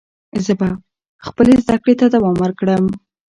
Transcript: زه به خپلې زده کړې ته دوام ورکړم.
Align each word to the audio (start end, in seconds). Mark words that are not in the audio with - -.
زه 0.45 0.53
به 0.59 0.69
خپلې 1.27 1.53
زده 1.63 1.75
کړې 1.83 1.93
ته 1.99 2.05
دوام 2.15 2.35
ورکړم. 2.39 2.83